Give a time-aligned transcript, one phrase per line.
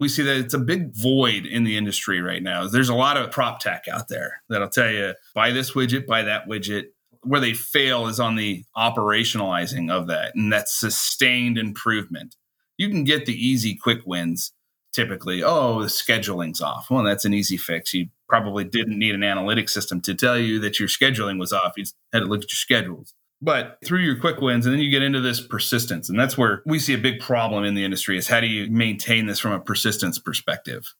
[0.00, 2.66] we see that it's a big void in the industry right now.
[2.68, 6.22] There's a lot of prop tech out there that'll tell you buy this widget, buy
[6.22, 6.86] that widget.
[7.22, 12.36] Where they fail is on the operationalizing of that and that sustained improvement.
[12.76, 14.52] You can get the easy quick wins
[14.92, 15.42] typically.
[15.42, 16.86] Oh, the scheduling's off.
[16.90, 17.92] Well, that's an easy fix.
[17.92, 21.72] You probably didn't need an analytic system to tell you that your scheduling was off.
[21.76, 24.90] You had to look at your schedules but through your quick wins and then you
[24.90, 28.18] get into this persistence and that's where we see a big problem in the industry
[28.18, 30.94] is how do you maintain this from a persistence perspective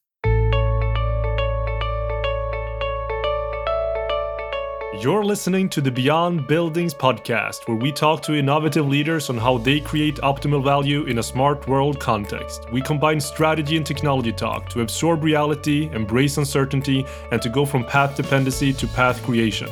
[5.01, 9.59] You're listening to the Beyond Buildings podcast, where we talk to innovative leaders on how
[9.59, 12.66] they create optimal value in a smart world context.
[12.73, 17.84] We combine strategy and technology talk to absorb reality, embrace uncertainty, and to go from
[17.84, 19.69] path dependency to path creation.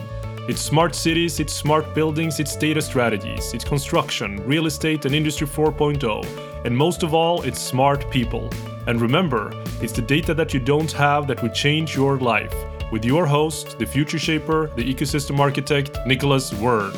[0.48, 5.45] It's smart cities, it's smart buildings, it's data strategies, it's construction, real estate, and Industry
[5.45, 6.64] 4.0.
[6.64, 8.48] And most of all, it's smart people.
[8.86, 9.50] And remember,
[9.82, 12.55] it's the data that you don't have that will change your life.
[12.92, 16.94] With your host, the future shaper, the ecosystem architect, Nicolas Waern.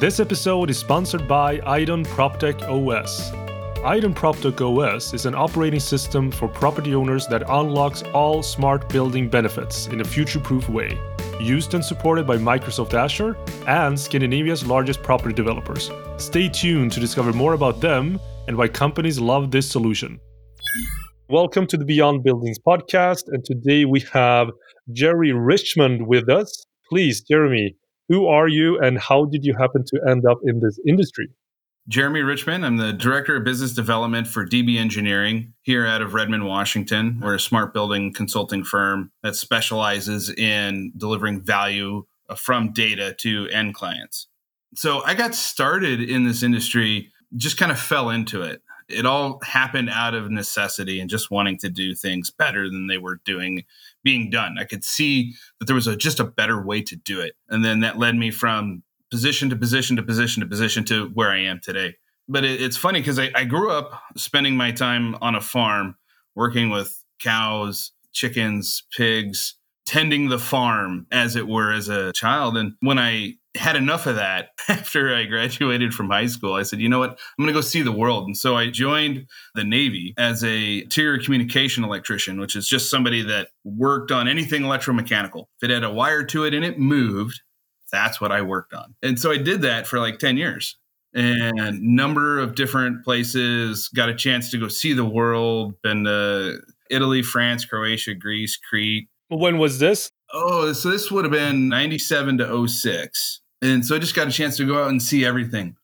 [0.00, 3.32] This episode is sponsored by Idun PropTech OS.
[3.84, 9.28] Idun PropTech OS is an operating system for property owners that unlocks all smart building
[9.28, 10.98] benefits in a future proof way
[11.40, 15.90] used and supported by Microsoft Azure and Scandinavia's largest property developers.
[16.16, 20.18] Stay tuned to discover more about them and why companies love this solution.
[21.28, 24.48] Welcome to the Beyond Buildings podcast, and today we have
[24.92, 26.64] Jerry Richmond with us.
[26.88, 27.74] Please, Jeremy,
[28.08, 31.28] who are you and how did you happen to end up in this industry?
[31.88, 32.66] Jeremy Richmond.
[32.66, 37.20] I'm the Director of Business Development for DB Engineering here out of Redmond, Washington.
[37.22, 43.46] We're a smart building consulting firm that specializes in delivering value uh, from data to
[43.52, 44.26] end clients.
[44.74, 48.62] So I got started in this industry, just kind of fell into it.
[48.88, 52.98] It all happened out of necessity and just wanting to do things better than they
[52.98, 53.64] were doing
[54.02, 54.56] being done.
[54.58, 57.36] I could see that there was a, just a better way to do it.
[57.48, 61.30] And then that led me from position to position to position to position to where
[61.30, 61.94] I am today.
[62.28, 65.96] But it, it's funny because I, I grew up spending my time on a farm
[66.34, 69.54] working with cows, chickens, pigs,
[69.86, 72.56] tending the farm as it were as a child.
[72.56, 76.80] And when I had enough of that after I graduated from high school, I said,
[76.80, 77.10] you know what?
[77.10, 78.26] I'm going to go see the world.
[78.26, 83.22] And so I joined the Navy as a interior communication electrician, which is just somebody
[83.22, 85.44] that worked on anything electromechanical.
[85.62, 87.40] If it had a wire to it and it moved,
[87.90, 88.94] that's what I worked on.
[89.02, 90.76] And so I did that for like 10 years
[91.14, 96.60] and number of different places, got a chance to go see the world, been to
[96.90, 99.08] Italy, France, Croatia, Greece, Crete.
[99.28, 100.10] When was this?
[100.32, 103.40] Oh, so this would have been 97 to 06.
[103.62, 105.76] And so I just got a chance to go out and see everything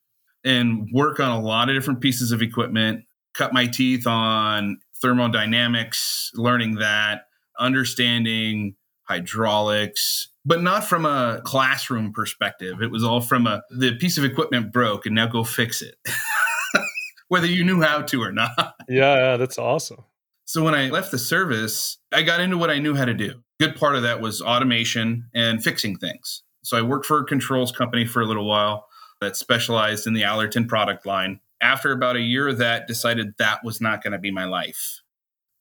[0.44, 3.04] and work on a lot of different pieces of equipment,
[3.34, 7.26] cut my teeth on thermodynamics, learning that,
[7.58, 12.82] understanding hydraulics, but not from a classroom perspective.
[12.82, 15.96] It was all from a the piece of equipment broke and now go fix it.
[17.28, 18.74] Whether you knew how to or not.
[18.88, 20.04] Yeah, yeah, that's awesome.
[20.44, 23.42] So when I left the service, I got into what I knew how to do.
[23.58, 26.42] Good part of that was automation and fixing things.
[26.62, 28.86] So I worked for a controls company for a little while
[29.20, 31.40] that specialized in the Alerton product line.
[31.62, 35.00] After about a year of that, decided that was not going to be my life.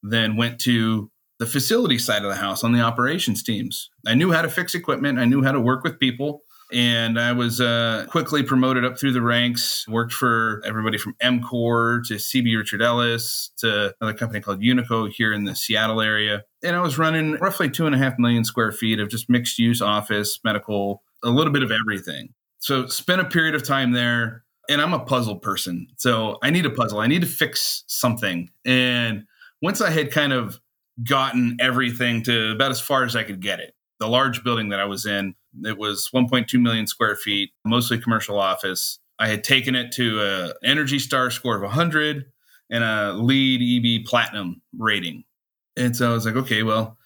[0.02, 1.10] Then went to
[1.42, 3.90] the facility side of the house on the operations teams.
[4.06, 6.44] I knew how to fix equipment, I knew how to work with people.
[6.72, 9.84] And I was uh, quickly promoted up through the ranks.
[9.88, 15.32] Worked for everybody from EMCOR to CB Richard Ellis to another company called Unico here
[15.34, 16.44] in the Seattle area.
[16.62, 19.58] And I was running roughly two and a half million square feet of just mixed
[19.58, 22.32] use office, medical, a little bit of everything.
[22.60, 24.44] So spent a period of time there.
[24.68, 25.88] And I'm a puzzle person.
[25.98, 27.00] So I need a puzzle.
[27.00, 28.48] I need to fix something.
[28.64, 29.24] And
[29.60, 30.60] once I had kind of
[31.02, 33.74] gotten everything to about as far as I could get it.
[34.00, 38.38] The large building that I was in, it was 1.2 million square feet, mostly commercial
[38.38, 38.98] office.
[39.18, 42.24] I had taken it to a Energy Star score of 100
[42.70, 45.24] and a LEED EB platinum rating.
[45.76, 46.98] And so I was like, okay, well,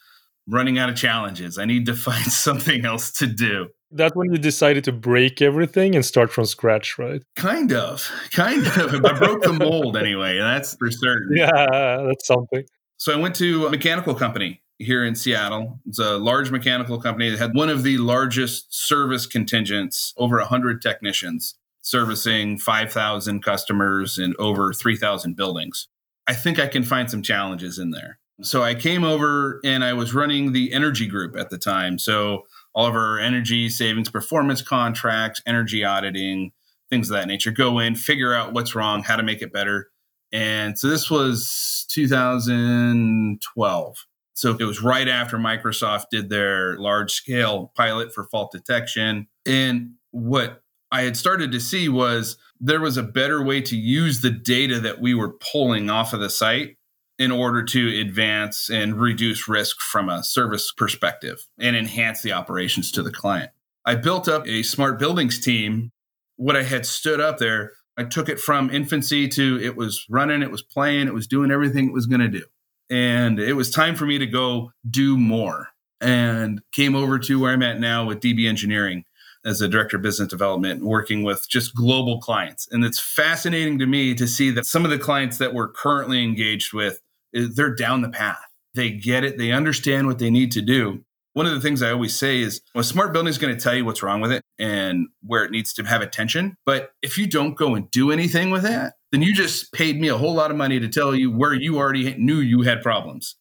[0.46, 1.58] running out of challenges.
[1.58, 3.68] I need to find something else to do.
[3.92, 7.22] That's when you decided to break everything and start from scratch, right?
[7.36, 9.04] Kind of, kind of.
[9.04, 10.38] I broke the mold anyway.
[10.38, 11.30] That's for certain.
[11.36, 12.64] Yeah, that's something.
[12.98, 15.80] So I went to a mechanical company here in Seattle.
[15.86, 20.82] It's a large mechanical company that had one of the largest service contingents, over 100
[20.82, 25.86] technicians servicing 5,000 customers in over 3,000 buildings.
[26.26, 28.18] I think I can find some challenges in there.
[28.42, 31.98] So I came over and I was running the energy group at the time.
[31.98, 32.42] So
[32.74, 36.50] all of our energy savings performance contracts, energy auditing,
[36.90, 37.52] things of that nature.
[37.52, 39.88] Go in, figure out what's wrong, how to make it better.
[40.32, 43.96] And so this was 2012.
[44.34, 49.28] So it was right after Microsoft did their large scale pilot for fault detection.
[49.46, 50.60] And what
[50.92, 54.78] I had started to see was there was a better way to use the data
[54.80, 56.76] that we were pulling off of the site
[57.18, 62.92] in order to advance and reduce risk from a service perspective and enhance the operations
[62.92, 63.50] to the client.
[63.86, 65.92] I built up a smart buildings team.
[66.36, 70.42] What I had stood up there, I took it from infancy to it was running,
[70.42, 72.44] it was playing, it was doing everything it was going to do.
[72.90, 75.68] And it was time for me to go do more
[76.00, 79.04] and came over to where I'm at now with DB Engineering
[79.44, 82.68] as a director of business development, working with just global clients.
[82.70, 86.22] And it's fascinating to me to see that some of the clients that we're currently
[86.22, 87.00] engaged with,
[87.34, 88.40] eh, they're down the path.
[88.74, 91.04] They get it, they understand what they need to do.
[91.36, 93.74] One of the things I always say is a smart building is going to tell
[93.74, 96.56] you what's wrong with it and where it needs to have attention.
[96.64, 100.08] But if you don't go and do anything with that, then you just paid me
[100.08, 103.36] a whole lot of money to tell you where you already knew you had problems.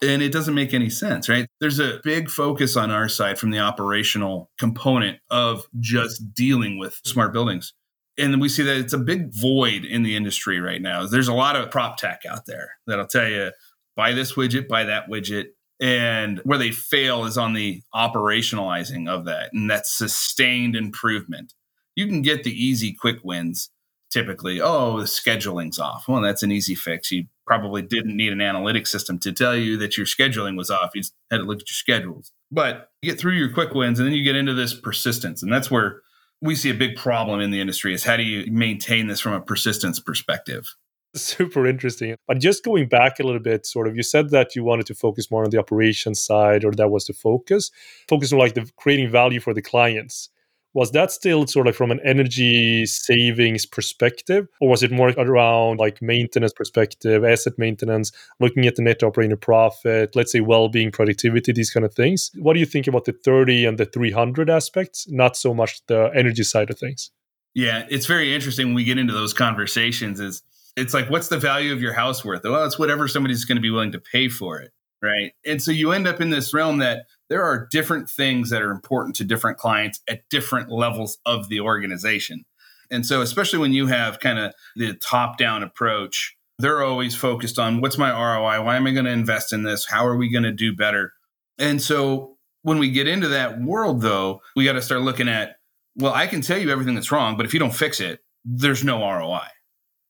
[0.00, 1.46] And it doesn't make any sense, right?
[1.60, 6.98] There's a big focus on our side from the operational component of just dealing with
[7.04, 7.74] smart buildings.
[8.16, 11.06] And we see that it's a big void in the industry right now.
[11.06, 13.50] There's a lot of prop tech out there that'll tell you
[13.96, 15.48] buy this widget, buy that widget.
[15.80, 21.52] And where they fail is on the operationalizing of that and that sustained improvement.
[21.96, 23.70] You can get the easy, quick wins
[24.14, 26.06] typically, oh, the scheduling's off.
[26.06, 27.10] Well, that's an easy fix.
[27.10, 30.92] You probably didn't need an analytic system to tell you that your scheduling was off.
[30.94, 32.30] You had to look at your schedules.
[32.52, 35.42] But you get through your quick wins and then you get into this persistence.
[35.42, 36.00] And that's where
[36.40, 39.32] we see a big problem in the industry is how do you maintain this from
[39.32, 40.72] a persistence perspective?
[41.14, 42.16] Super interesting.
[42.26, 44.94] But just going back a little bit, sort of, you said that you wanted to
[44.94, 47.70] focus more on the operations side, or that was the focus,
[48.08, 50.30] focus on like the creating value for the clients.
[50.74, 55.78] Was that still sort of from an energy savings perspective or was it more around
[55.78, 58.10] like maintenance perspective asset maintenance
[58.40, 62.32] looking at the net operating profit let's say well-being productivity these kind of things?
[62.34, 66.10] What do you think about the 30 and the 300 aspects not so much the
[66.12, 67.12] energy side of things?
[67.54, 70.42] Yeah it's very interesting when we get into those conversations is
[70.76, 73.62] it's like what's the value of your house worth well it's whatever somebody's going to
[73.62, 74.72] be willing to pay for it
[75.02, 78.62] right and so you end up in this realm that there are different things that
[78.62, 82.44] are important to different clients at different levels of the organization.
[82.90, 87.58] And so, especially when you have kind of the top down approach, they're always focused
[87.58, 88.62] on what's my ROI?
[88.62, 89.86] Why am I going to invest in this?
[89.86, 91.12] How are we going to do better?
[91.58, 95.56] And so, when we get into that world, though, we got to start looking at,
[95.96, 98.84] well, I can tell you everything that's wrong, but if you don't fix it, there's
[98.84, 99.48] no ROI,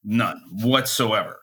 [0.04, 1.40] none whatsoever.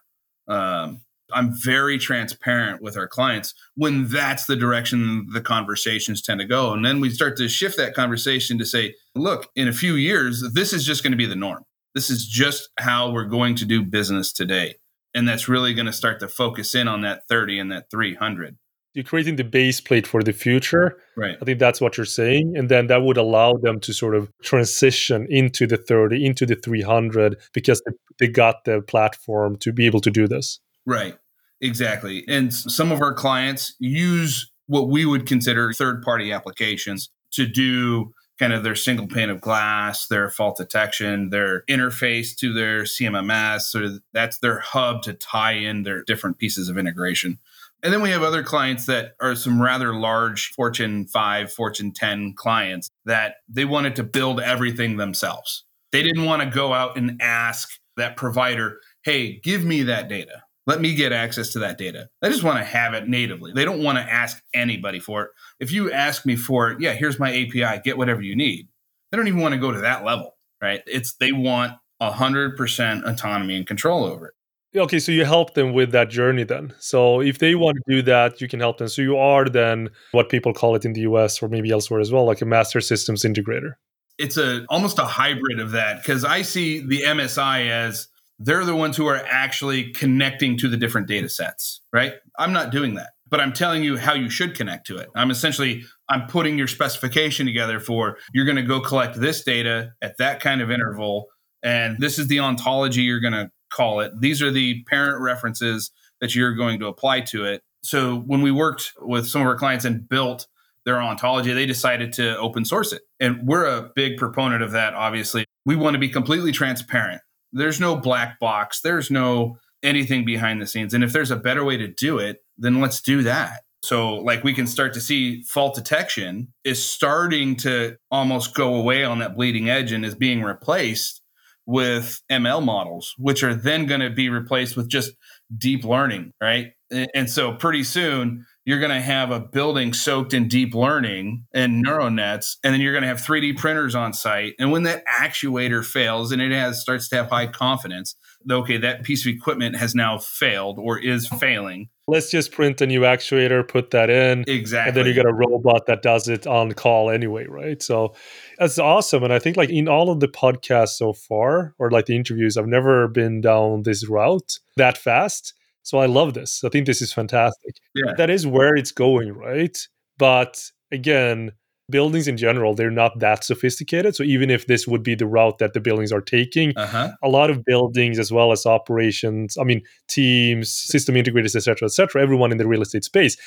[0.48, 1.02] Um,
[1.34, 6.74] I'm very transparent with our clients when that's the direction the conversations tend to go.
[6.74, 10.44] And then we start to shift that conversation to say, look, in a few years,
[10.54, 11.64] this is just going to be the norm.
[11.96, 14.76] This is just how we're going to do business today.
[15.14, 18.58] And that's really going to start to focus in on that 30 and that 300.
[18.94, 20.98] You're creating the base plate for the future.
[21.16, 21.38] Right.
[21.42, 22.56] I think that's what you're saying.
[22.58, 26.56] And then that would allow them to sort of transition into the 30, into the
[26.56, 27.82] 300, because
[28.20, 30.60] they got the platform to be able to do this.
[30.86, 31.18] Right.
[31.62, 32.26] Exactly.
[32.28, 38.14] And some of our clients use what we would consider third party applications to do
[38.40, 43.62] kind of their single pane of glass, their fault detection, their interface to their CMMS.
[43.62, 47.38] So that's their hub to tie in their different pieces of integration.
[47.84, 52.34] And then we have other clients that are some rather large Fortune 5, Fortune 10
[52.36, 55.66] clients that they wanted to build everything themselves.
[55.92, 60.44] They didn't want to go out and ask that provider, hey, give me that data.
[60.68, 62.08] Let me get access to that data.
[62.22, 63.52] They just want to have it natively.
[63.52, 65.32] They don't want to ask anybody for it.
[65.60, 68.68] If you ask me for it, yeah, here's my API, get whatever you need.
[69.12, 70.82] They don't even want to go to that level, right?
[70.86, 74.34] It's they want 100% autonomy and control over it.
[74.76, 76.74] Okay, so you help them with that journey then.
[76.80, 77.62] So if they mm-hmm.
[77.62, 78.88] want to do that, you can help them.
[78.88, 82.12] So you are then what people call it in the US or maybe elsewhere as
[82.12, 83.74] well, like a master systems integrator.
[84.18, 88.08] It's a almost a hybrid of that because I see the MSI as
[88.40, 92.14] they're the ones who are actually connecting to the different data sets, right?
[92.40, 95.10] I'm not doing that, but I'm telling you how you should connect to it.
[95.16, 99.92] I'm essentially I'm putting your specification together for you're going to go collect this data
[100.02, 101.28] at that kind of interval
[101.64, 104.12] and this is the ontology you're going to call it.
[104.20, 107.62] These are the parent references that you're going to apply to it.
[107.84, 110.48] So when we worked with some of our clients and built
[110.86, 113.02] their ontology, they decided to open source it.
[113.20, 115.46] And we're a big proponent of that, obviously.
[115.66, 117.22] We want to be completely transparent
[117.54, 118.82] there's no black box.
[118.82, 120.94] There's no anything behind the scenes.
[120.94, 123.62] And if there's a better way to do it, then let's do that.
[123.84, 129.04] So, like, we can start to see fault detection is starting to almost go away
[129.04, 131.21] on that bleeding edge and is being replaced
[131.66, 135.12] with ML models, which are then going to be replaced with just
[135.58, 136.72] deep learning, right?
[137.14, 141.82] And so pretty soon you're going to have a building soaked in deep learning and
[141.82, 144.54] neural nets, and then you're going to have 3D printers on site.
[144.60, 148.16] And when that actuator fails and it has starts to have high confidence,
[148.50, 151.90] okay, that piece of equipment has now failed or is failing.
[152.12, 154.44] Let's just print a new actuator, put that in.
[154.46, 154.90] Exactly.
[154.90, 157.82] And then you get a robot that does it on call anyway, right?
[157.82, 158.14] So
[158.60, 159.24] that's awesome.
[159.24, 162.58] And I think like in all of the podcasts so far, or like the interviews,
[162.58, 165.54] I've never been down this route that fast.
[165.84, 166.66] So I love this.
[166.66, 167.76] I think this is fantastic.
[167.96, 168.12] Yeah.
[168.18, 169.78] That is where it's going, right?
[170.18, 171.54] But again,
[171.92, 174.16] buildings in general they're not that sophisticated.
[174.16, 177.12] So even if this would be the route that the buildings are taking uh-huh.
[177.22, 182.22] a lot of buildings as well as operations i mean teams system integrators etc etc
[182.22, 183.38] everyone in the real estate space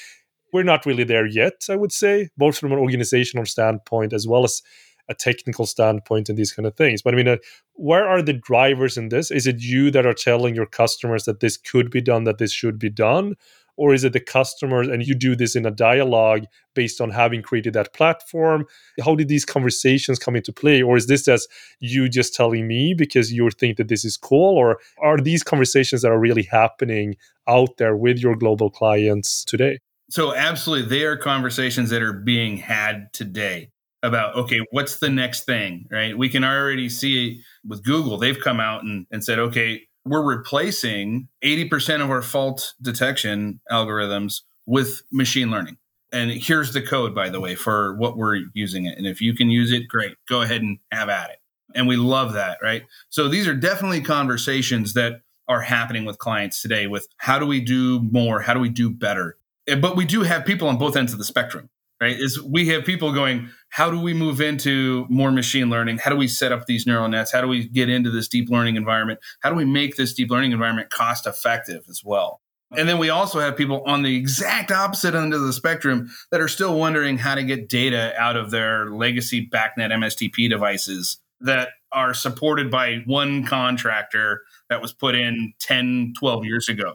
[0.53, 4.45] we're not really there yet i would say both from an organizational standpoint as well
[4.45, 4.63] as
[5.09, 7.03] a technical standpoint and these kind of things.
[7.03, 7.37] But i mean uh,
[7.75, 9.31] where are the drivers in this?
[9.31, 12.53] Is it you that are telling your customers that this could be done that this
[12.53, 13.35] should be done
[13.77, 17.43] or is it the customers and you do this in a dialogue based on having
[17.43, 18.67] created that platform?
[19.05, 20.83] How did these conversations come into play?
[20.83, 21.47] Or is this as
[21.81, 24.57] you just telling me because you think that this is cool?
[24.57, 27.17] Or are these conversations that are really happening
[27.49, 29.79] out there with your global clients today?
[30.11, 33.71] So absolutely they are conversations that are being had today
[34.03, 36.17] about okay what's the next thing right?
[36.17, 41.29] We can already see with google they've come out and, and said okay we're replacing
[41.43, 45.79] 80% of our fault detection algorithms with machine learning.
[46.13, 48.97] And here's the code, by the way, for what we're using it.
[48.97, 51.39] And if you can use it, great, go ahead and have at it.
[51.75, 52.85] And we love that, right?
[53.09, 57.61] So these are definitely conversations that are happening with clients today with how do we
[57.61, 58.41] do more?
[58.41, 59.37] How do we do better?
[59.67, 61.69] But we do have people on both ends of the spectrum
[62.05, 65.99] right is we have people going how do we move into more machine learning?
[65.99, 67.33] How do we set up these neural nets?
[67.33, 69.19] How do we get into this deep learning environment?
[69.41, 72.41] How do we make this deep learning environment cost effective as well?
[72.77, 76.41] And then we also have people on the exact opposite end of the spectrum that
[76.41, 81.71] are still wondering how to get data out of their legacy BACnet MSTP devices that
[81.91, 84.43] are supported by one contractor
[84.75, 86.95] that was put in 10, 12 years ago.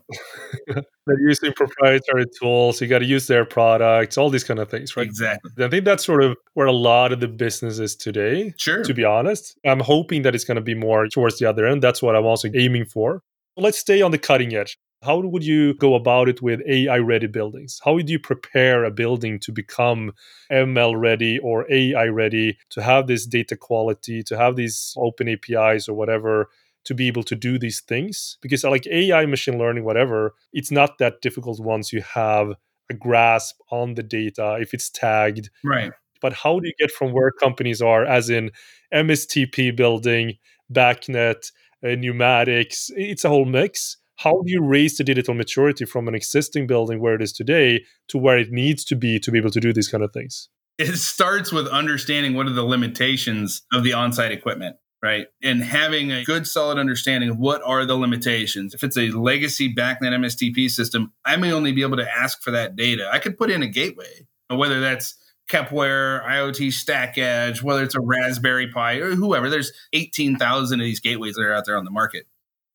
[0.67, 2.81] They're using proprietary tools.
[2.81, 5.05] You got to use their products, all these kind of things, right?
[5.05, 5.50] Exactly.
[5.63, 8.53] I think that's sort of where a lot of the business is today.
[8.57, 8.83] Sure.
[8.83, 11.81] To be honest, I'm hoping that it's going to be more towards the other end.
[11.81, 13.21] That's what I'm also aiming for.
[13.55, 14.77] Let's stay on the cutting edge.
[15.01, 17.79] How would you go about it with AI ready buildings?
[17.86, 20.12] How would you prepare a building to become
[20.51, 25.88] ML ready or AI ready, to have this data quality, to have these open APIs
[25.88, 26.50] or whatever,
[26.86, 28.38] to be able to do these things?
[28.41, 32.53] Because, like AI, machine learning, whatever, it's not that difficult once you have
[32.89, 35.50] a grasp on the data, if it's tagged.
[35.63, 35.91] Right.
[36.21, 38.51] But how do you get from where companies are, as in
[38.93, 40.33] MSTP building,
[40.71, 41.51] BACnet
[41.83, 42.91] uh, pneumatics?
[42.95, 47.00] It's a whole mix how do you raise the digital maturity from an existing building
[47.00, 49.71] where it is today to where it needs to be to be able to do
[49.71, 50.50] these kind of things?
[50.77, 55.27] It starts with understanding what are the limitations of the on site equipment, right?
[55.41, 58.74] And having a good, solid understanding of what are the limitations.
[58.74, 62.51] If it's a legacy BACnet MSTP system, I may only be able to ask for
[62.51, 63.10] that data.
[63.12, 65.15] I could put in a gateway, whether that's
[65.50, 69.50] Kepware, IoT Stack Edge, whether it's a Raspberry Pi or whoever.
[69.50, 72.27] There's 18,000 of these gateways that are out there on the market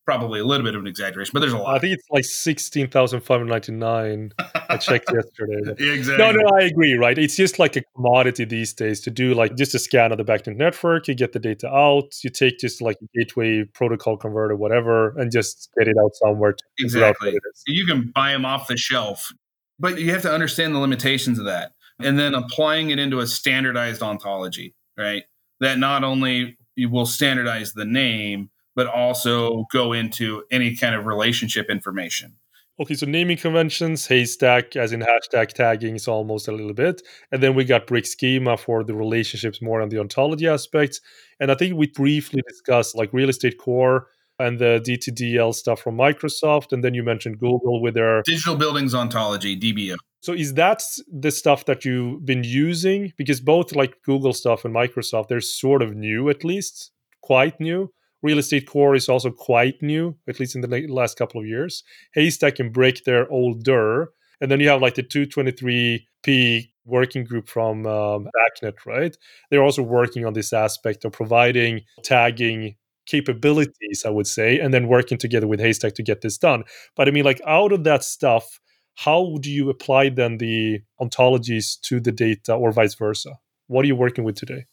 [0.05, 1.77] probably a little bit of an exaggeration, but there's a lot.
[1.77, 4.33] I think it's like sixteen thousand five hundred ninety nine.
[4.69, 5.73] I checked yesterday.
[5.93, 6.17] exactly.
[6.17, 6.95] No, no, I agree.
[6.95, 10.19] Right, it's just like a commodity these days to do like just a scan of
[10.19, 11.09] the backend network.
[11.09, 12.13] You get the data out.
[12.23, 16.55] You take just like a gateway protocol converter, whatever, and just get it out somewhere.
[16.79, 17.37] exactly.
[17.67, 19.33] You can buy them off the shelf,
[19.79, 23.27] but you have to understand the limitations of that, and then applying it into a
[23.27, 25.25] standardized ontology, right?
[25.61, 31.07] That not only you will standardize the name but also go into any kind of
[31.07, 32.37] relationship information.
[32.81, 37.03] Okay, so naming conventions, haystack, as in hashtag tagging, is almost a little bit.
[37.31, 41.01] And then we got brick schema for the relationships more on the ontology aspects.
[41.39, 44.09] And I think we briefly discussed like real estate core
[44.41, 46.73] and the DTDL stuff from Microsoft.
[46.73, 49.95] And then you mentioned Google with their digital buildings ontology, DBO.
[50.21, 53.13] So is that the stuff that you've been using?
[53.17, 56.91] Because both like Google stuff and Microsoft, they're sort of new at least,
[57.23, 57.93] quite new.
[58.25, 61.85] Real Estate Core is also quite new, at least in the last couple of years.
[62.15, 64.13] Haystack and Brick, they're older.
[64.41, 68.27] And then you have like the 223P working group from um,
[68.87, 69.15] right?
[69.51, 72.77] They're also working on this aspect of providing tagging
[73.07, 76.65] capabilities, I would say, and then working together with Haystack to get this done.
[76.97, 78.59] But I mean, like out of that stuff,
[78.95, 83.39] how do you apply then the ontologies to the data or vice versa?
[83.67, 84.65] What are you working with today?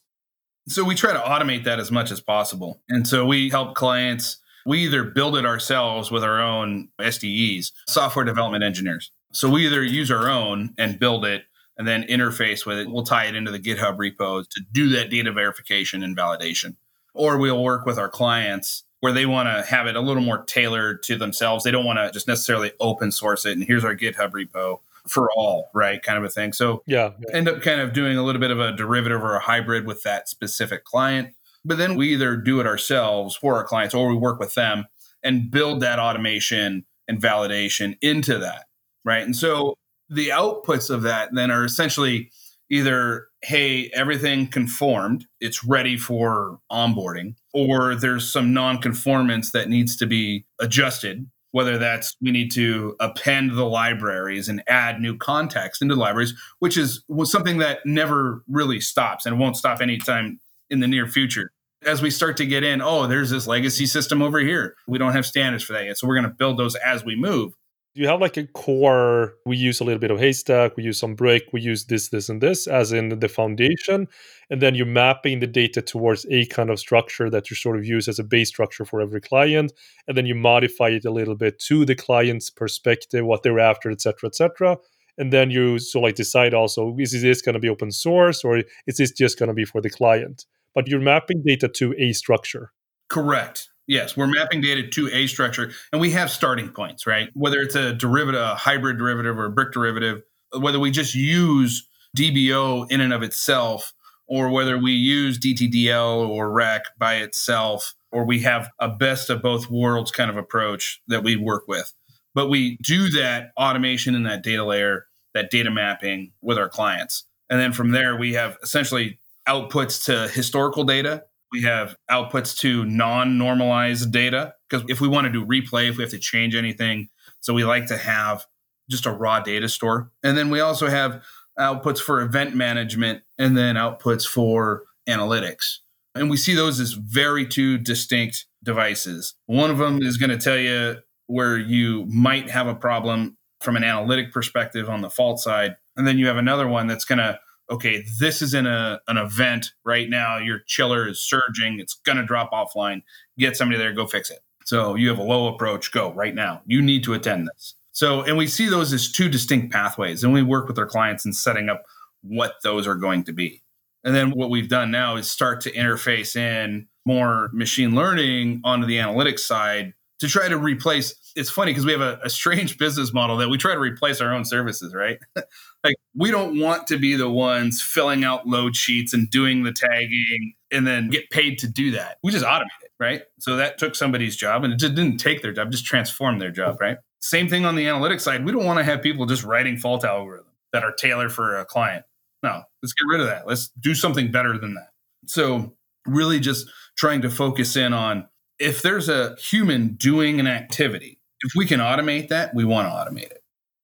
[0.67, 2.81] So we try to automate that as much as possible.
[2.87, 8.25] And so we help clients we either build it ourselves with our own SDEs, software
[8.25, 9.11] development engineers.
[9.31, 11.45] So we either use our own and build it
[11.77, 12.89] and then interface with it.
[12.89, 16.75] We'll tie it into the GitHub repos to do that data verification and validation.
[17.13, 20.43] Or we'll work with our clients where they want to have it a little more
[20.43, 21.63] tailored to themselves.
[21.63, 25.29] They don't want to just necessarily open source it and here's our GitHub repo for
[25.35, 26.01] all, right?
[26.01, 26.53] Kind of a thing.
[26.53, 29.35] So yeah, yeah, end up kind of doing a little bit of a derivative or
[29.35, 31.33] a hybrid with that specific client.
[31.63, 34.85] But then we either do it ourselves for our clients or we work with them
[35.23, 38.65] and build that automation and validation into that,
[39.05, 39.23] right?
[39.23, 39.75] And so
[40.09, 42.31] the outputs of that then are essentially
[42.69, 50.05] either hey everything conformed it's ready for onboarding or there's some non-conformance that needs to
[50.05, 55.95] be adjusted whether that's we need to append the libraries and add new context into
[55.95, 60.39] the libraries which is something that never really stops and won't stop anytime
[60.69, 61.51] in the near future.
[61.83, 64.75] As we start to get in oh there's this legacy system over here.
[64.87, 67.15] We don't have standards for that yet so we're going to build those as we
[67.15, 67.53] move
[67.93, 71.15] you have like a core we use a little bit of haystack we use some
[71.15, 74.07] brick we use this this and this as in the foundation
[74.49, 77.85] and then you're mapping the data towards a kind of structure that you sort of
[77.85, 79.73] use as a base structure for every client
[80.07, 83.91] and then you modify it a little bit to the client's perspective what they're after
[83.91, 84.77] etc etc
[85.17, 88.63] and then you so like decide also is this going to be open source or
[88.87, 90.45] is this just going to be for the client?
[90.73, 92.71] But you're mapping data to a structure.
[93.09, 97.29] Correct Yes, we're mapping data to a structure and we have starting points, right?
[97.33, 100.21] Whether it's a derivative, a hybrid derivative or a brick derivative,
[100.57, 103.91] whether we just use DBO in and of itself
[104.27, 109.41] or whether we use DTDL or REC by itself or we have a best of
[109.41, 111.93] both worlds kind of approach that we work with.
[112.33, 117.25] But we do that automation in that data layer, that data mapping with our clients.
[117.49, 119.19] And then from there, we have essentially
[119.49, 125.25] outputs to historical data we have outputs to non normalized data because if we want
[125.25, 127.09] to do replay, if we have to change anything,
[127.41, 128.45] so we like to have
[128.89, 130.11] just a raw data store.
[130.23, 131.23] And then we also have
[131.59, 135.77] outputs for event management and then outputs for analytics.
[136.15, 139.35] And we see those as very two distinct devices.
[139.45, 140.97] One of them is going to tell you
[141.27, 145.77] where you might have a problem from an analytic perspective on the fault side.
[145.95, 147.39] And then you have another one that's going to
[147.71, 150.37] okay, this is in a, an event right now.
[150.37, 151.79] Your chiller is surging.
[151.79, 153.01] It's going to drop offline.
[153.37, 154.39] Get somebody there, go fix it.
[154.65, 156.61] So you have a low approach, go right now.
[156.65, 157.75] You need to attend this.
[157.93, 160.23] So, and we see those as two distinct pathways.
[160.23, 161.83] And we work with our clients in setting up
[162.21, 163.63] what those are going to be.
[164.03, 168.85] And then what we've done now is start to interface in more machine learning onto
[168.85, 171.15] the analytics side to try to replace.
[171.35, 174.21] It's funny because we have a, a strange business model that we try to replace
[174.21, 175.19] our own services, right?
[175.83, 179.71] like we don't want to be the ones filling out load sheets and doing the
[179.71, 182.17] tagging and then get paid to do that.
[182.23, 183.23] We just automate it, right?
[183.39, 186.51] So that took somebody's job and it just didn't take their job, just transformed their
[186.51, 186.97] job, right?
[187.21, 188.45] Same thing on the analytics side.
[188.45, 191.65] We don't want to have people just writing fault algorithms that are tailored for a
[191.65, 192.05] client.
[192.43, 193.47] No, let's get rid of that.
[193.47, 194.89] Let's do something better than that.
[195.27, 195.75] So
[196.07, 196.67] really just
[196.97, 198.27] trying to focus in on
[198.59, 202.93] if there's a human doing an activity, if we can automate that, we want to
[202.93, 203.41] automate it.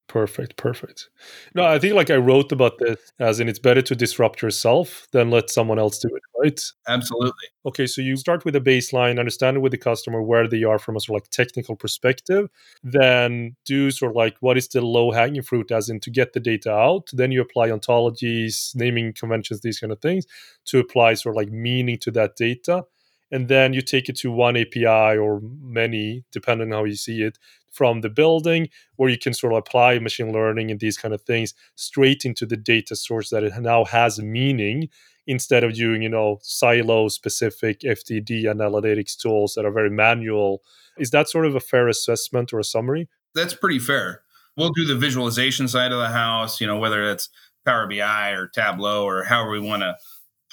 [0.07, 1.09] Perfect, perfect.
[1.53, 5.05] No, I think like I wrote about this as in it's better to disrupt yourself
[5.11, 6.61] than let someone else do it, right?
[6.87, 7.47] Absolutely.
[7.65, 10.95] Okay, so you start with a baseline, understand with the customer where they are from
[10.95, 12.47] a sort of like technical perspective,
[12.83, 16.31] then do sort of like what is the low hanging fruit as in to get
[16.31, 17.09] the data out.
[17.11, 20.25] Then you apply ontologies, naming conventions, these kind of things
[20.67, 22.85] to apply sort of like meaning to that data
[23.31, 27.21] and then you take it to one API or many, depending on how you see
[27.21, 27.37] it,
[27.71, 31.21] from the building, where you can sort of apply machine learning and these kind of
[31.21, 34.89] things straight into the data source that it now has meaning
[35.27, 40.63] instead of doing, you know, silo specific FDD analytics tools that are very manual.
[40.97, 43.09] Is that sort of a fair assessment or a summary?
[43.35, 44.21] That's pretty fair.
[44.55, 47.29] We'll do the visualization side of the house, you know, whether it's
[47.63, 49.95] Power BI or Tableau or however we want to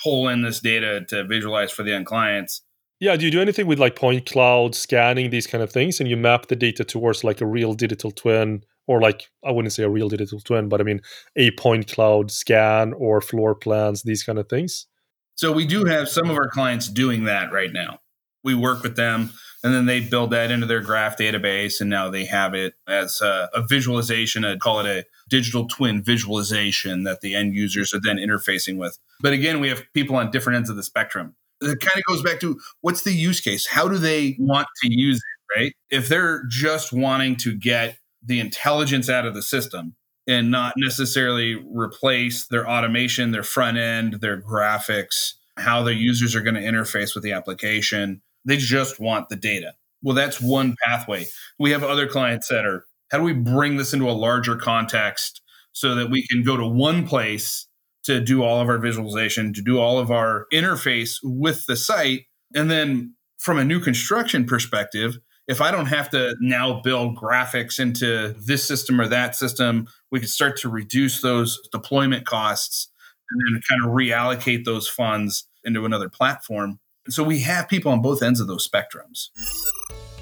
[0.04, 2.62] pull in this data to visualize for the end clients.
[3.00, 6.08] Yeah, do you do anything with like point cloud scanning these kind of things, and
[6.08, 9.82] you map the data towards like a real digital twin, or like I wouldn't say
[9.82, 11.00] a real digital twin, but I mean
[11.36, 14.86] a point cloud scan or floor plans, these kind of things?
[15.34, 17.98] So we do have some of our clients doing that right now.
[18.44, 19.32] We work with them,
[19.64, 23.20] and then they build that into their graph database, and now they have it as
[23.20, 24.44] a, a visualization.
[24.44, 28.98] I'd call it a digital twin visualization that the end users are then interfacing with.
[29.20, 32.22] But again, we have people on different ends of the spectrum it kind of goes
[32.22, 33.66] back to what's the use case?
[33.66, 35.72] How do they want to use it, right?
[35.90, 39.94] If they're just wanting to get the intelligence out of the system
[40.26, 46.40] and not necessarily replace their automation, their front end, their graphics, how their users are
[46.40, 49.74] going to interface with the application, they just want the data.
[50.02, 51.26] Well, that's one pathway.
[51.58, 55.40] We have other clients that are how do we bring this into a larger context
[55.72, 57.66] so that we can go to one place
[58.04, 62.26] to do all of our visualization, to do all of our interface with the site.
[62.54, 67.78] And then from a new construction perspective, if I don't have to now build graphics
[67.78, 72.88] into this system or that system, we can start to reduce those deployment costs
[73.30, 76.78] and then kind of reallocate those funds into another platform.
[77.08, 79.28] So we have people on both ends of those spectrums.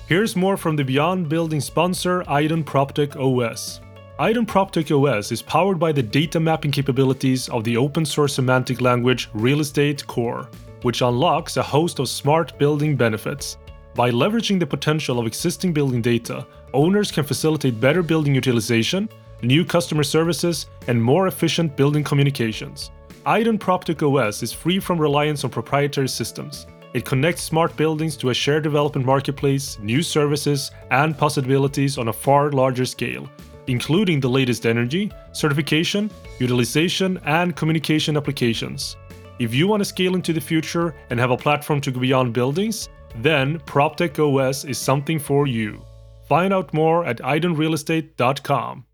[0.09, 3.81] Here's more from the Beyond Building sponsor, Idun PropTech OS.
[4.19, 8.81] Idun PropTech OS is powered by the data mapping capabilities of the open source semantic
[8.81, 10.49] language Real Estate Core,
[10.83, 13.59] which unlocks a host of smart building benefits.
[13.95, 19.09] By leveraging the potential of existing building data, owners can facilitate better building utilization,
[19.43, 22.91] new customer services, and more efficient building communications.
[23.25, 26.67] Idun PropTech OS is free from reliance on proprietary systems.
[26.93, 32.13] It connects smart buildings to a shared development marketplace, new services, and possibilities on a
[32.13, 33.31] far larger scale,
[33.69, 38.97] including the latest energy, certification, utilization, and communication applications.
[39.39, 42.33] If you want to scale into the future and have a platform to go beyond
[42.33, 45.81] buildings, then PropTech OS is something for you.
[46.29, 48.85] Find out more at idunrealestate.com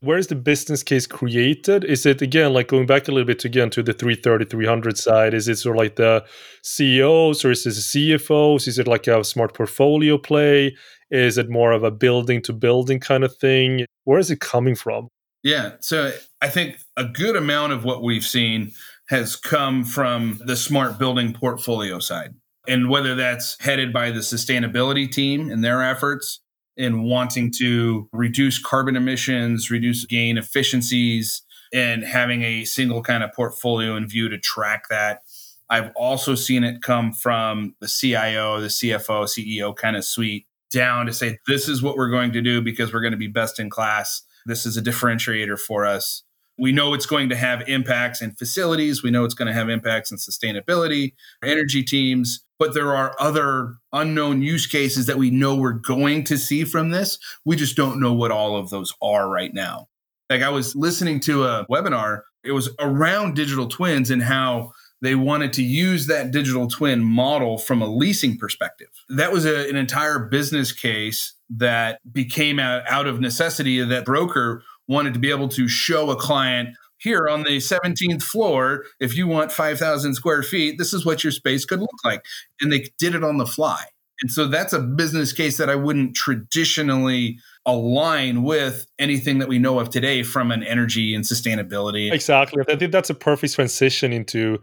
[0.00, 1.84] where is the business case created?
[1.84, 5.34] Is it again like going back a little bit again to the 330, 300 side?
[5.34, 6.24] Is it sort of like the
[6.62, 8.68] CEOs or is it CFOs?
[8.68, 10.76] Is it like a smart portfolio play?
[11.10, 13.86] Is it more of a building to building kind of thing?
[14.04, 15.08] Where is it coming from?
[15.42, 15.72] Yeah.
[15.80, 18.72] So I think a good amount of what we've seen
[19.08, 22.34] has come from the smart building portfolio side.
[22.68, 26.40] And whether that's headed by the sustainability team and their efforts,
[26.78, 31.42] in wanting to reduce carbon emissions, reduce gain efficiencies,
[31.74, 35.22] and having a single kind of portfolio in view to track that.
[35.68, 41.06] I've also seen it come from the CIO, the CFO, CEO kind of suite down
[41.06, 43.58] to say, this is what we're going to do because we're going to be best
[43.58, 44.22] in class.
[44.46, 46.22] This is a differentiator for us.
[46.58, 49.02] We know it's going to have impacts in facilities.
[49.02, 53.76] We know it's going to have impacts in sustainability, energy teams but there are other
[53.92, 57.18] unknown use cases that we know we're going to see from this.
[57.44, 59.88] We just don't know what all of those are right now.
[60.28, 65.14] Like I was listening to a webinar, it was around digital twins and how they
[65.14, 68.88] wanted to use that digital twin model from a leasing perspective.
[69.08, 74.64] That was a, an entire business case that became out, out of necessity that broker
[74.88, 79.26] wanted to be able to show a client here on the 17th floor, if you
[79.26, 82.24] want 5,000 square feet, this is what your space could look like.
[82.60, 83.84] And they did it on the fly.
[84.20, 89.60] And so that's a business case that I wouldn't traditionally align with anything that we
[89.60, 92.12] know of today from an energy and sustainability.
[92.12, 92.64] Exactly.
[92.68, 94.58] I think that's a perfect transition into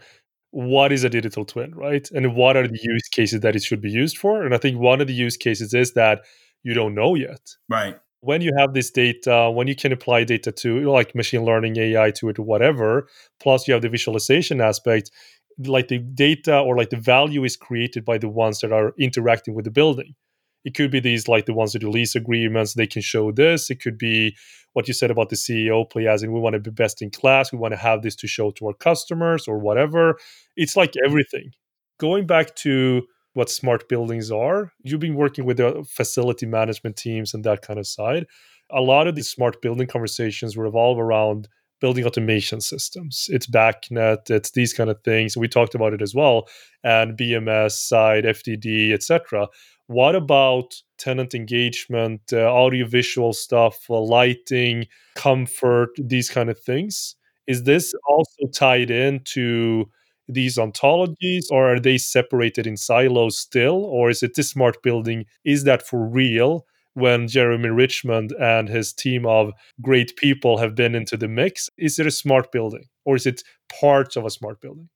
[0.52, 2.10] what is a digital twin, right?
[2.12, 4.44] And what are the use cases that it should be used for?
[4.44, 6.24] And I think one of the use cases is that
[6.64, 7.40] you don't know yet.
[7.70, 11.78] Right when you have this data, when you can apply data to like machine learning,
[11.78, 13.08] AI to it, whatever,
[13.40, 15.12] plus you have the visualization aspect,
[15.60, 19.54] like the data or like the value is created by the ones that are interacting
[19.54, 20.16] with the building.
[20.64, 23.70] It could be these like the ones that do lease agreements, they can show this.
[23.70, 24.36] It could be
[24.74, 27.12] what you said about the CEO play as in we want to be best in
[27.12, 30.18] class, we want to have this to show to our customers or whatever.
[30.56, 31.52] It's like everything.
[32.00, 33.04] Going back to
[33.36, 34.72] what smart buildings are.
[34.84, 38.26] You've been working with the facility management teams and that kind of side.
[38.72, 41.48] A lot of these smart building conversations revolve around
[41.82, 43.28] building automation systems.
[43.30, 45.36] It's BACnet, it's these kind of things.
[45.36, 46.48] We talked about it as well,
[46.84, 49.48] and BMS side, FDD, etc.
[49.88, 57.16] What about tenant engagement, uh, audiovisual stuff, uh, lighting, comfort, these kind of things?
[57.48, 59.86] Is this also tied into
[60.28, 65.26] these ontologies or are they separated in silos still or is it this smart building
[65.44, 70.96] is that for real when jeremy richmond and his team of great people have been
[70.96, 73.44] into the mix is it a smart building or is it
[73.80, 74.90] part of a smart building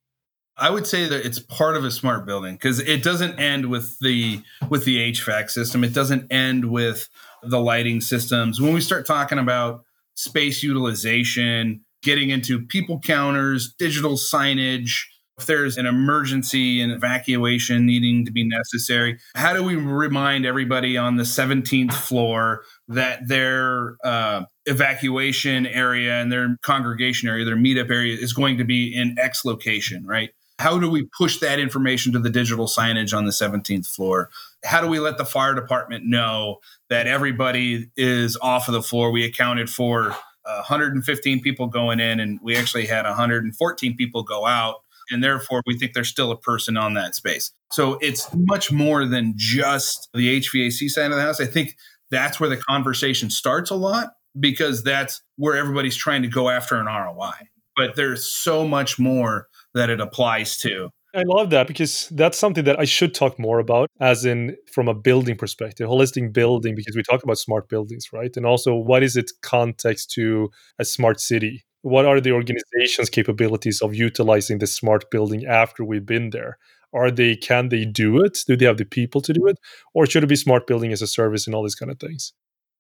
[0.62, 3.98] I would say that it's part of a smart building because it doesn't end with
[4.02, 5.86] the with the HVAC system.
[5.86, 7.08] It doesn't end with
[7.42, 8.60] the lighting systems.
[8.60, 15.04] When we start talking about space utilization, getting into people counters, digital signage,
[15.39, 20.97] if there's an emergency and evacuation needing to be necessary, how do we remind everybody
[20.97, 27.89] on the 17th floor that their uh, evacuation area and their congregation area, their meetup
[27.89, 30.32] area is going to be in X location, right?
[30.60, 34.30] How do we push that information to the digital signage on the 17th floor?
[34.65, 36.58] How do we let the fire department know
[36.89, 39.10] that everybody is off of the floor?
[39.10, 44.82] We accounted for 115 people going in, and we actually had 114 people go out
[45.10, 47.52] And therefore, we think there's still a person on that space.
[47.72, 51.41] So it's much more than just the HVAC side of the house.
[51.41, 51.76] I think
[52.12, 56.76] that's where the conversation starts a lot because that's where everybody's trying to go after
[56.76, 57.34] an ROI.
[57.76, 60.89] But there's so much more that it applies to.
[61.15, 64.88] I love that because that's something that I should talk more about, as in from
[64.88, 68.32] a building perspective, holistic building, because we talk about smart buildings, right?
[68.36, 71.65] And also, what is its context to a smart city?
[71.82, 76.58] What are the organization's capabilities of utilizing the smart building after we've been there?
[76.94, 78.39] Are they, can they do it?
[78.48, 79.58] Do they have the people to do it?
[79.94, 82.34] Or should it be smart building as a service and all these kind of things?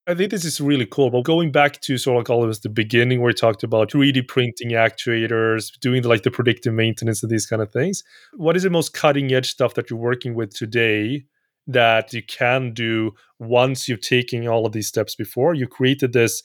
[0.07, 1.11] I think this is really cool.
[1.11, 3.63] But going back to sort of like all of us the beginning where we talked
[3.63, 8.03] about 3D printing actuators, doing the, like the predictive maintenance and these kind of things.
[8.33, 11.25] What is the most cutting edge stuff that you're working with today
[11.67, 15.53] that you can do once you've taken all of these steps before?
[15.53, 16.41] You created this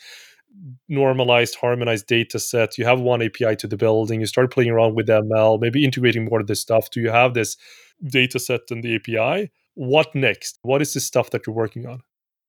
[0.88, 2.78] normalized, harmonized data sets.
[2.78, 4.20] You have one API to the building.
[4.20, 6.90] You start playing around with ML, maybe integrating more of this stuff.
[6.90, 7.56] Do you have this
[8.02, 9.50] data set and the API?
[9.74, 10.58] What next?
[10.62, 12.02] What is the stuff that you're working on?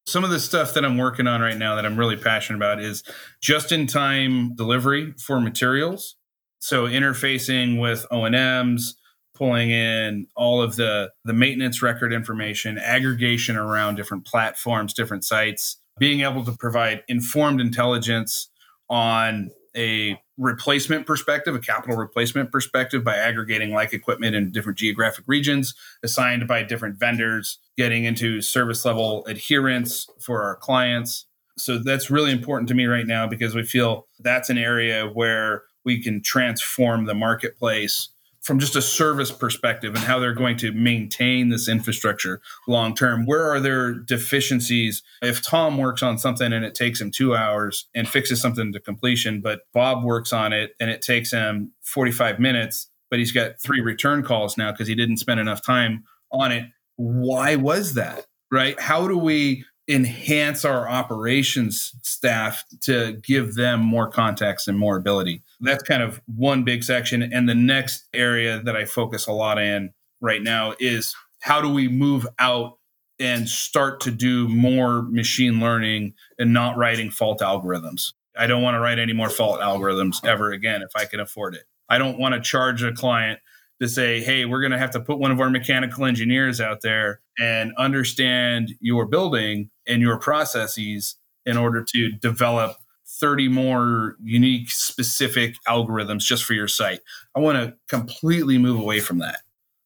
[0.07, 2.79] Some of the stuff that I'm working on right now that I'm really passionate about
[2.79, 3.03] is
[3.41, 6.15] just in time delivery for materials.
[6.59, 8.95] So interfacing with O&Ms,
[9.35, 15.77] pulling in all of the the maintenance record information, aggregation around different platforms, different sites,
[15.99, 18.49] being able to provide informed intelligence
[18.89, 25.23] on a replacement perspective, a capital replacement perspective by aggregating like equipment in different geographic
[25.27, 31.25] regions assigned by different vendors, getting into service level adherence for our clients.
[31.57, 35.63] So that's really important to me right now because we feel that's an area where
[35.85, 38.09] we can transform the marketplace
[38.45, 43.25] from just a service perspective and how they're going to maintain this infrastructure long term
[43.25, 45.03] where are there deficiencies?
[45.21, 48.79] If tom works on something and it takes him two hours and fixes something to
[48.79, 53.59] completion but bob works on it and it takes him 45 minutes but he's got
[53.59, 56.65] three return calls now because he didn't spend enough time on it
[56.97, 58.79] why was that right?
[58.79, 65.43] How do we enhance our operations staff to give them more context and more ability.
[65.61, 67.21] That's kind of one big section.
[67.21, 71.69] And the next area that I focus a lot in right now is how do
[71.69, 72.79] we move out
[73.19, 78.13] and start to do more machine learning and not writing fault algorithms.
[78.37, 81.55] I don't want to write any more fault algorithms ever again if I can afford
[81.55, 81.63] it.
[81.87, 83.39] I don't want to charge a client
[83.81, 86.81] to say, hey, we're going to have to put one of our mechanical engineers out
[86.81, 94.71] there and understand your building and your processes in order to develop 30 more unique,
[94.71, 96.99] specific algorithms just for your site.
[97.35, 99.39] I want to completely move away from that.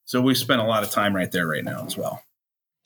[0.06, 2.24] So we spent a lot of time right there right now as well.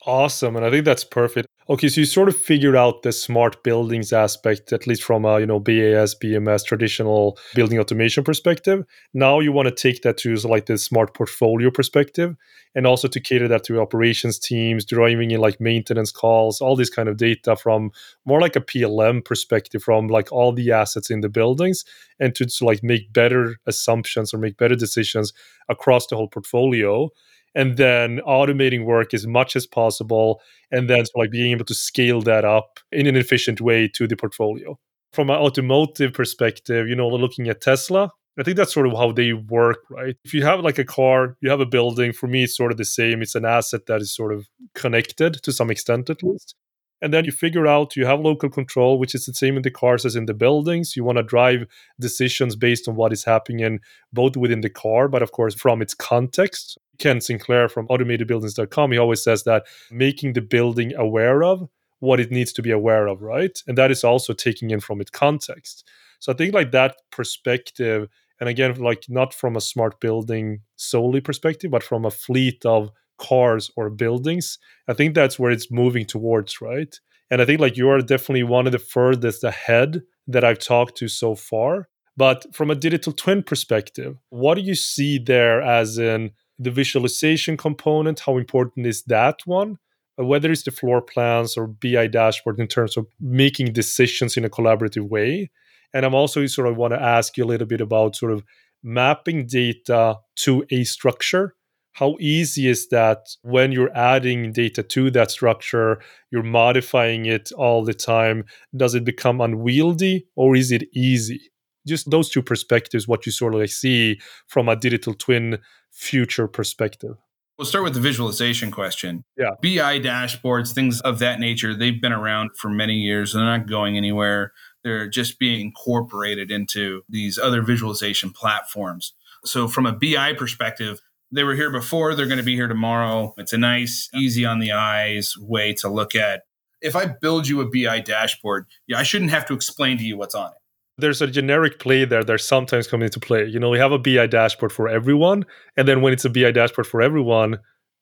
[0.05, 0.55] Awesome.
[0.55, 1.47] And I think that's perfect.
[1.69, 5.39] Okay, so you sort of figured out the smart buildings aspect, at least from a
[5.39, 8.83] you know BAS, BMS, traditional building automation perspective.
[9.13, 12.35] Now you want to take that to like the smart portfolio perspective,
[12.75, 16.89] and also to cater that to operations teams, driving in like maintenance calls, all this
[16.89, 17.91] kind of data from
[18.25, 21.85] more like a PLM perspective, from like all the assets in the buildings,
[22.19, 25.31] and to, to like make better assumptions or make better decisions
[25.69, 27.09] across the whole portfolio
[27.55, 32.21] and then automating work as much as possible and then like being able to scale
[32.21, 34.77] that up in an efficient way to the portfolio.
[35.11, 39.11] From an automotive perspective you know looking at tesla i think that's sort of how
[39.11, 40.15] they work right?
[40.25, 42.77] If you have like a car you have a building for me it's sort of
[42.77, 43.21] the same.
[43.21, 46.55] It's an asset that is sort of connected to some extent at least.
[47.01, 49.69] And then you figure out you have local control which is the same in the
[49.69, 50.95] cars as in the buildings.
[50.95, 51.67] You want to drive
[51.99, 55.81] decisions based on what is happening in both within the car but of course from
[55.83, 61.67] its context ken sinclair from automatedbuildings.com he always says that making the building aware of
[61.99, 65.01] what it needs to be aware of right and that is also taking in from
[65.01, 65.87] its context
[66.19, 68.07] so i think like that perspective
[68.39, 72.91] and again like not from a smart building solely perspective but from a fleet of
[73.17, 74.59] cars or buildings.
[74.87, 76.93] I think that's where it's moving towards, right?
[77.31, 80.97] And I think like you are definitely one of the furthest ahead that I've talked
[80.97, 81.89] to so far.
[82.15, 87.57] But from a digital twin perspective, what do you see there as in the visualization
[87.57, 88.21] component?
[88.21, 89.77] How important is that one?
[90.19, 94.45] Uh, whether it's the floor plans or BI dashboard in terms of making decisions in
[94.45, 95.49] a collaborative way.
[95.93, 98.43] And I'm also sort of want to ask you a little bit about sort of
[98.83, 101.55] mapping data to a structure
[101.93, 107.83] how easy is that when you're adding data to that structure you're modifying it all
[107.83, 108.43] the time
[108.75, 111.39] does it become unwieldy or is it easy
[111.87, 115.59] just those two perspectives what you sort of like see from a digital twin
[115.91, 117.17] future perspective
[117.57, 119.23] We'll start with the visualization question.
[119.37, 119.51] Yeah.
[119.61, 123.33] BI dashboards, things of that nature, they've been around for many years.
[123.33, 124.53] They're not going anywhere.
[124.83, 129.13] They're just being incorporated into these other visualization platforms.
[129.45, 130.99] So, from a BI perspective,
[131.31, 133.33] they were here before, they're going to be here tomorrow.
[133.37, 136.43] It's a nice, easy on the eyes way to look at.
[136.81, 140.17] If I build you a BI dashboard, yeah, I shouldn't have to explain to you
[140.17, 140.57] what's on it.
[140.97, 143.45] There's a generic play there that sometimes comes into play.
[143.45, 145.45] You know, we have a BI dashboard for everyone.
[145.75, 147.57] And then when it's a BI dashboard for everyone,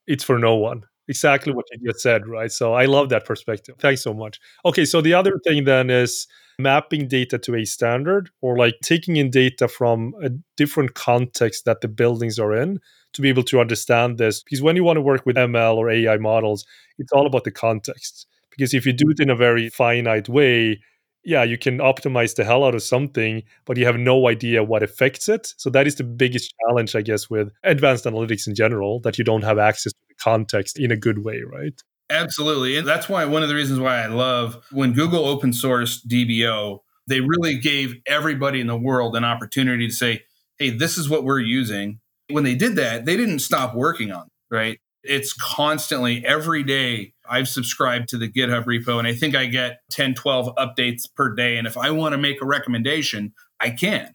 [0.06, 0.82] it's for no one.
[1.08, 2.52] Exactly what you just said, right?
[2.52, 3.76] So I love that perspective.
[3.78, 4.38] Thanks so much.
[4.64, 6.26] Okay, so the other thing then is
[6.58, 11.80] mapping data to a standard or like taking in data from a different context that
[11.80, 12.78] the buildings are in
[13.14, 14.42] to be able to understand this.
[14.42, 16.64] Because when you want to work with ML or AI models,
[16.98, 18.26] it's all about the context.
[18.50, 20.78] Because if you do it in a very finite way,
[21.24, 24.82] yeah, you can optimize the hell out of something, but you have no idea what
[24.82, 25.54] affects it.
[25.56, 29.24] So that is the biggest challenge, I guess, with advanced analytics in general, that you
[29.24, 31.80] don't have access to the context in a good way, right?
[32.10, 32.76] Absolutely.
[32.76, 36.80] And that's why one of the reasons why I love when Google open sourced DBO,
[37.06, 40.24] they really gave everybody in the world an opportunity to say,
[40.58, 42.00] hey, this is what we're using.
[42.30, 44.80] When they did that, they didn't stop working on it, right?
[45.02, 47.14] It's constantly every day.
[47.28, 51.34] I've subscribed to the GitHub repo and I think I get 10, 12 updates per
[51.34, 51.56] day.
[51.56, 54.14] And if I want to make a recommendation, I can,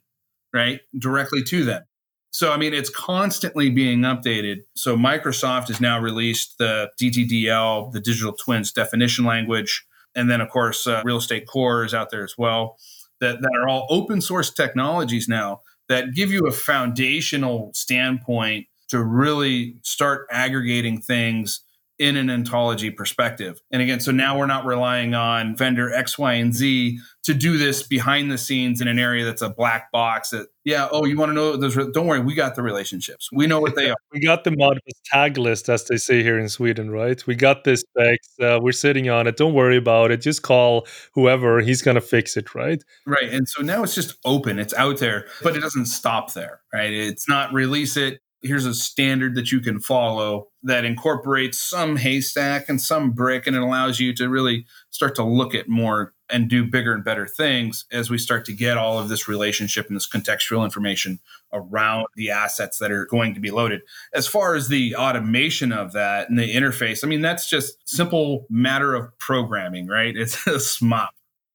[0.53, 0.81] right?
[0.97, 1.83] Directly to them.
[2.31, 4.57] So, I mean, it's constantly being updated.
[4.75, 9.85] So, Microsoft has now released the DTDL, the digital twins definition language.
[10.13, 12.77] And then, of course, uh, Real Estate Core is out there as well,
[13.21, 19.03] that, that are all open source technologies now that give you a foundational standpoint to
[19.03, 21.61] really start aggregating things
[21.99, 23.59] in an ontology perspective.
[23.71, 27.57] And again, so now we're not relying on vendor X, Y, and Z to do
[27.57, 31.17] this behind the scenes in an area that's a black box that, yeah, oh, you
[31.17, 31.75] want to know those?
[31.93, 33.29] Don't worry, we got the relationships.
[33.31, 33.95] We know what they are.
[34.13, 37.25] we got the Modbus tag list, as they say here in Sweden, right?
[37.25, 38.29] We got this specs.
[38.39, 39.35] Uh, we're sitting on it.
[39.35, 40.21] Don't worry about it.
[40.21, 41.61] Just call whoever.
[41.61, 42.83] He's going to fix it, right?
[43.07, 43.33] Right.
[43.33, 44.59] And so now it's just open.
[44.59, 46.93] It's out there, but it doesn't stop there, right?
[46.93, 52.69] It's not release it, here's a standard that you can follow that incorporates some haystack
[52.69, 56.49] and some brick and it allows you to really start to look at more and
[56.49, 59.95] do bigger and better things as we start to get all of this relationship and
[59.95, 61.19] this contextual information
[61.53, 63.81] around the assets that are going to be loaded.
[64.13, 68.45] As far as the automation of that and the interface, I mean, that's just simple
[68.49, 70.15] matter of programming, right?
[70.15, 71.07] It's a SMOP.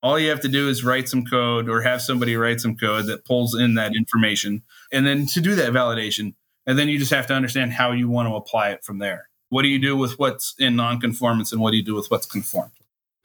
[0.03, 3.07] All you have to do is write some code or have somebody write some code
[3.07, 4.63] that pulls in that information.
[4.91, 6.35] And then to do that validation,
[6.67, 9.29] and then you just have to understand how you want to apply it from there.
[9.49, 12.27] What do you do with what's in nonconformance and what do you do with what's
[12.27, 12.73] conformed?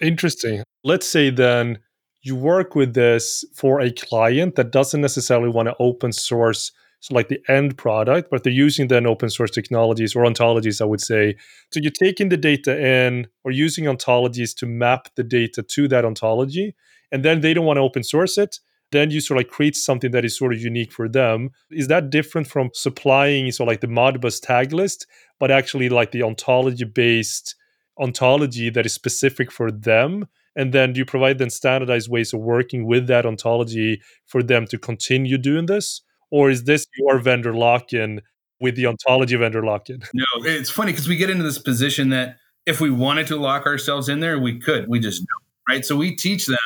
[0.02, 0.64] Interesting.
[0.84, 1.80] Let's say then
[2.22, 7.14] you work with this for a client that doesn't necessarily want to open source so
[7.14, 11.02] like the end product, but they're using then open source technologies or ontologies, I would
[11.02, 11.36] say.
[11.72, 16.06] So you're taking the data in or using ontologies to map the data to that
[16.06, 16.76] ontology,
[17.12, 18.60] and then they don't want to open source it
[18.92, 21.52] then you sort of like create something that is sort of unique for them.
[21.72, 25.08] Is that different from supplying so like the Modbus tag list,
[25.40, 27.56] but actually like the ontology based
[28.00, 30.28] ontology that is specific for them?
[30.56, 34.66] And then do you provide them standardized ways of working with that ontology for them
[34.68, 36.02] to continue doing this?
[36.32, 38.22] Or is this your vendor lock in
[38.60, 40.02] with the ontology vendor lock in?
[40.14, 43.66] No, it's funny because we get into this position that if we wanted to lock
[43.66, 44.88] ourselves in there, we could.
[44.88, 45.86] We just don't, right?
[45.86, 46.58] So we teach them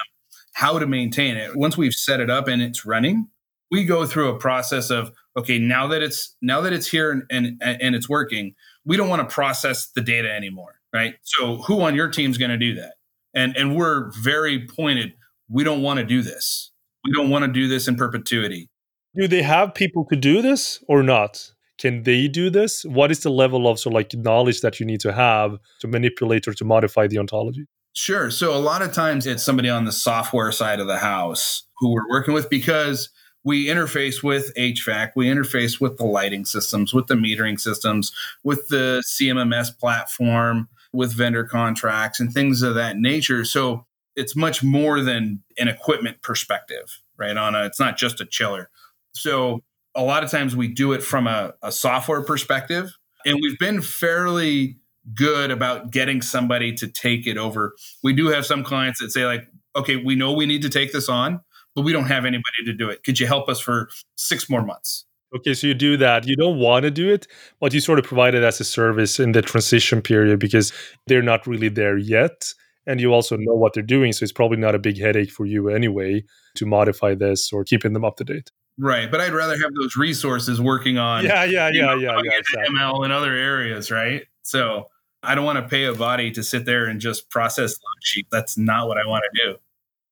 [0.53, 1.55] how to maintain it.
[1.55, 3.27] Once we've set it up and it's running,
[3.69, 7.23] we go through a process of okay, now that it's now that it's here and
[7.29, 11.15] and, and it's working, we don't want to process the data anymore, right?
[11.23, 12.93] So who on your team is going to do that?
[13.33, 15.13] And and we're very pointed.
[15.49, 16.71] We don't want to do this.
[17.05, 18.69] We don't want to do this in perpetuity.
[19.15, 21.51] Do they have people to do this or not?
[21.77, 22.85] Can they do this?
[22.85, 26.47] What is the level of so like knowledge that you need to have to manipulate
[26.47, 27.65] or to modify the ontology?
[27.93, 28.31] Sure.
[28.31, 31.91] So a lot of times it's somebody on the software side of the house who
[31.91, 33.09] we're working with because
[33.43, 38.11] we interface with HVAC, we interface with the lighting systems, with the metering systems,
[38.43, 43.43] with the CMMS platform, with vendor contracts and things of that nature.
[43.43, 47.35] So it's much more than an equipment perspective, right?
[47.35, 48.69] On a, it's not just a chiller.
[49.13, 49.61] So
[49.95, 53.81] a lot of times we do it from a, a software perspective, and we've been
[53.81, 54.77] fairly
[55.15, 57.75] good about getting somebody to take it over.
[58.03, 60.91] We do have some clients that say, like, okay, we know we need to take
[60.91, 61.41] this on,
[61.75, 63.03] but we don't have anybody to do it.
[63.03, 65.05] Could you help us for six more months?
[65.33, 66.27] Okay, so you do that.
[66.27, 67.25] You don't want to do it,
[67.61, 70.73] but you sort of provide it as a service in the transition period because
[71.07, 72.53] they're not really there yet.
[72.85, 74.11] And you also know what they're doing.
[74.11, 76.23] So it's probably not a big headache for you anyway
[76.55, 78.51] to modify this or keeping them up to date.
[78.77, 79.09] Right.
[79.09, 82.75] But I'd rather have those resources working on yeah, yeah, yeah, know, yeah, yeah, exactly.
[82.75, 84.23] ML and other areas, right?
[84.51, 84.89] So
[85.23, 88.27] I don't want to pay a body to sit there and just process log sheet.
[88.31, 89.57] That's not what I want to do.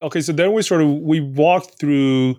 [0.01, 2.37] Okay, so then we sort of we walked through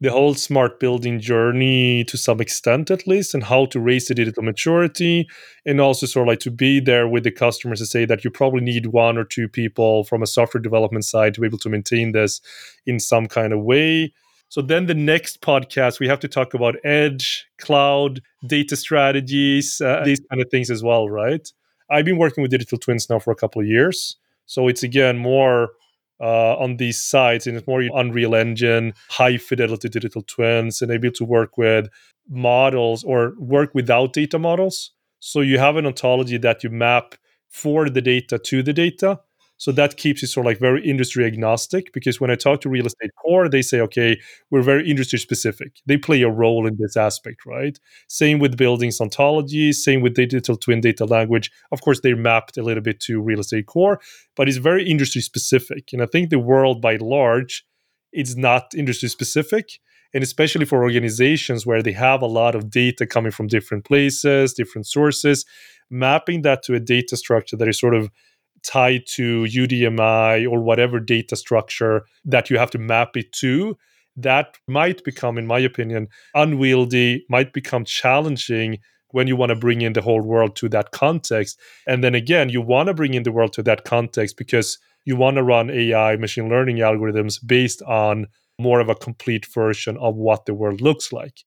[0.00, 4.14] the whole smart building journey to some extent at least and how to raise the
[4.14, 5.28] digital maturity
[5.64, 8.30] and also sort of like to be there with the customers to say that you
[8.30, 11.68] probably need one or two people from a software development side to be able to
[11.68, 12.40] maintain this
[12.86, 14.12] in some kind of way
[14.52, 20.02] so then the next podcast we have to talk about edge cloud data strategies uh,
[20.04, 21.52] these kind of things as well right
[21.90, 25.16] i've been working with digital twins now for a couple of years so it's again
[25.16, 25.70] more
[26.20, 31.10] uh, on these sites, and it's more Unreal Engine, high fidelity digital twins, and able
[31.10, 31.88] to work with
[32.28, 34.92] models or work without data models.
[35.18, 37.16] So you have an ontology that you map
[37.48, 39.18] for the data to the data,
[39.62, 42.68] so that keeps it sort of like very industry agnostic because when I talk to
[42.68, 44.18] real estate core, they say, okay,
[44.50, 45.76] we're very industry specific.
[45.86, 47.78] They play a role in this aspect, right?
[48.08, 51.52] Same with buildings ontology, same with digital twin data language.
[51.70, 54.00] Of course, they're mapped a little bit to real estate core,
[54.34, 55.92] but it's very industry specific.
[55.92, 57.64] And I think the world by large,
[58.12, 59.78] it's not industry specific
[60.12, 64.54] and especially for organizations where they have a lot of data coming from different places,
[64.54, 65.46] different sources,
[65.88, 68.10] mapping that to a data structure that is sort of
[68.64, 73.76] tied to UDMI or whatever data structure that you have to map it to,
[74.16, 78.78] that might become, in my opinion, unwieldy, might become challenging
[79.10, 81.58] when you want to bring in the whole world to that context.
[81.86, 85.16] And then again, you want to bring in the world to that context because you
[85.16, 88.26] want to run AI machine learning algorithms based on
[88.58, 91.44] more of a complete version of what the world looks like.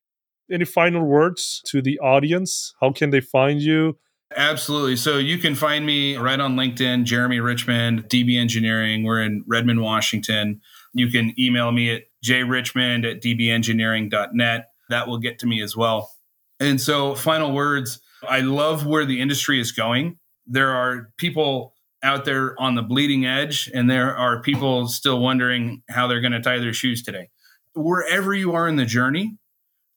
[0.52, 2.74] Any final words to the audience?
[2.82, 3.98] How can they find you?
[4.36, 4.96] Absolutely.
[4.96, 9.04] So you can find me right on LinkedIn, Jeremy Richmond, DB Engineering.
[9.04, 10.62] We're in Redmond, Washington.
[10.94, 14.70] You can email me at jrichmond at dbengineering.net.
[14.90, 16.12] That will get to me as well.
[16.60, 20.18] And so, final words I love where the industry is going.
[20.48, 21.74] There are people
[22.04, 26.34] out there on the bleeding edge, and there are people still wondering how they're going
[26.34, 27.30] to tie their shoes today.
[27.74, 29.38] Wherever you are in the journey,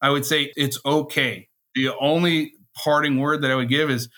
[0.01, 1.49] I would say it's okay.
[1.75, 4.09] The only parting word that I would give is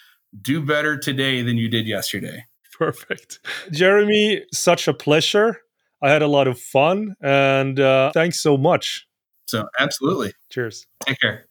[0.41, 2.45] do better today than you did yesterday.
[2.79, 3.41] Perfect.
[3.73, 5.61] Jeremy, such a pleasure.
[6.03, 9.07] I had a lot of fun and uh, thanks so much.
[9.47, 10.33] So, absolutely.
[10.51, 10.87] Cheers.
[11.07, 11.47] Take care.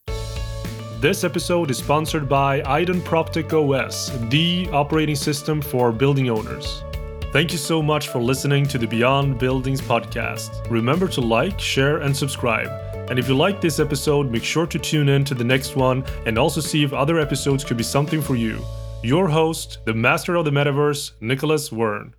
[0.99, 6.83] This episode is sponsored by Idun Proptech OS, the operating system for building owners.
[7.31, 10.69] Thank you so much for listening to the Beyond Buildings podcast.
[10.69, 12.88] Remember to like, share, and subscribe.
[13.09, 16.03] And if you liked this episode, make sure to tune in to the next one
[16.25, 18.63] and also see if other episodes could be something for you.
[19.01, 22.13] Your host, the master of the metaverse, Nicolas Waern.